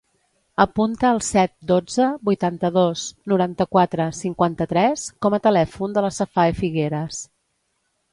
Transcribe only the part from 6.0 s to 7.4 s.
la Safae Figueras.